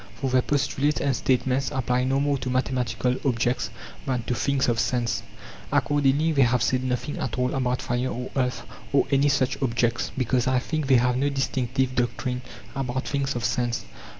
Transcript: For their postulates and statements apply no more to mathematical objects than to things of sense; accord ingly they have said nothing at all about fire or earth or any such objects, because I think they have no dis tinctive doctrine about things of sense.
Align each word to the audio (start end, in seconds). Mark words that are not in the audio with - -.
For 0.15 0.31
their 0.31 0.41
postulates 0.41 0.99
and 0.99 1.15
statements 1.15 1.69
apply 1.71 2.05
no 2.05 2.19
more 2.19 2.39
to 2.39 2.49
mathematical 2.49 3.17
objects 3.23 3.69
than 4.07 4.23
to 4.23 4.33
things 4.33 4.67
of 4.67 4.79
sense; 4.79 5.21
accord 5.71 6.05
ingly 6.05 6.33
they 6.33 6.41
have 6.41 6.63
said 6.63 6.83
nothing 6.83 7.19
at 7.19 7.37
all 7.37 7.53
about 7.53 7.83
fire 7.83 8.07
or 8.09 8.31
earth 8.35 8.63
or 8.91 9.05
any 9.11 9.29
such 9.29 9.61
objects, 9.61 10.11
because 10.17 10.47
I 10.47 10.57
think 10.57 10.87
they 10.87 10.95
have 10.97 11.17
no 11.17 11.29
dis 11.29 11.47
tinctive 11.49 11.93
doctrine 11.93 12.41
about 12.75 13.07
things 13.07 13.35
of 13.35 13.45
sense. 13.45 13.85